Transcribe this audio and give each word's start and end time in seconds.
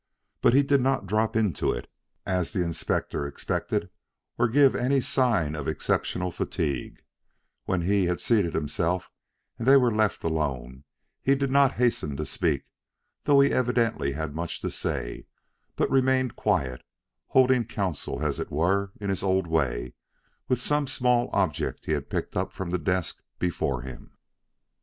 But 0.41 0.55
he 0.55 0.63
did 0.63 0.81
not 0.81 1.05
drop 1.05 1.35
into 1.35 1.71
it, 1.71 1.87
as 2.25 2.53
the 2.53 2.63
Inspector 2.63 3.23
expected, 3.27 3.91
or 4.35 4.47
give 4.47 4.75
any 4.75 4.95
other 4.95 5.01
signs 5.03 5.55
of 5.55 5.67
exceptional 5.67 6.31
fatigue; 6.31 6.93
yet 7.03 7.03
when 7.65 7.81
he 7.83 8.05
had 8.05 8.19
seated 8.19 8.55
himself 8.55 9.11
and 9.59 9.67
they 9.67 9.77
were 9.77 9.93
left 9.93 10.23
alone, 10.23 10.85
he 11.21 11.35
did 11.35 11.51
not 11.51 11.73
hasten 11.73 12.17
to 12.17 12.25
speak, 12.25 12.63
though 13.25 13.39
he 13.41 13.51
evidently 13.51 14.13
had 14.13 14.33
much 14.33 14.59
to 14.61 14.71
say, 14.71 15.27
but 15.75 15.87
remained 15.91 16.35
quiet, 16.35 16.81
holding 17.27 17.63
counsel, 17.63 18.23
as 18.25 18.39
it 18.39 18.49
were, 18.49 18.91
in 18.99 19.11
his 19.11 19.21
old 19.21 19.45
way, 19.45 19.93
with 20.47 20.59
some 20.59 20.87
small 20.87 21.29
object 21.31 21.85
he 21.85 21.91
had 21.91 22.09
picked 22.09 22.35
up 22.35 22.51
from 22.51 22.71
the 22.71 22.79
desk 22.79 23.21
before 23.37 23.83
him. 23.83 24.17